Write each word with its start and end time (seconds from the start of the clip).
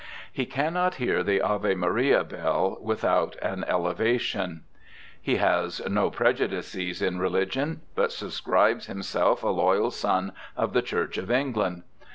He 0.33 0.47
'cannot 0.47 0.95
hear 0.95 1.21
the 1.21 1.41
Ave 1.43 1.75
Maria 1.75 2.23
bell 2.23 2.79
without 2.81 3.35
an 3.39 3.63
elevation'. 3.67 4.63
He 5.21 5.35
has 5.35 5.79
no 5.87 6.09
prejudices 6.09 7.03
in 7.03 7.19
religion, 7.19 7.81
but 7.93 8.11
subscribes 8.11 8.87
himself 8.87 9.43
a 9.43 9.49
loyal 9.49 9.91
son 9.91 10.31
of 10.57 10.73
the 10.73 10.81
Church 10.81 11.19
of 11.19 11.29
England. 11.29 11.83